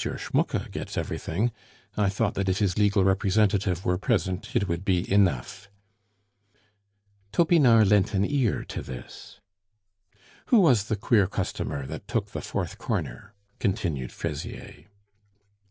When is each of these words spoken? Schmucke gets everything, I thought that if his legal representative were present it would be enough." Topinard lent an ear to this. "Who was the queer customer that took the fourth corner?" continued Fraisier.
Schmucke 0.00 0.70
gets 0.70 0.96
everything, 0.96 1.52
I 1.94 2.08
thought 2.08 2.32
that 2.32 2.48
if 2.48 2.56
his 2.58 2.78
legal 2.78 3.04
representative 3.04 3.84
were 3.84 3.98
present 3.98 4.56
it 4.56 4.66
would 4.66 4.82
be 4.82 5.00
enough." 5.12 5.68
Topinard 7.34 7.90
lent 7.90 8.14
an 8.14 8.24
ear 8.24 8.64
to 8.64 8.80
this. 8.80 9.40
"Who 10.46 10.60
was 10.60 10.84
the 10.84 10.96
queer 10.96 11.26
customer 11.26 11.84
that 11.86 12.08
took 12.08 12.30
the 12.30 12.40
fourth 12.40 12.78
corner?" 12.78 13.34
continued 13.58 14.10
Fraisier. 14.10 14.86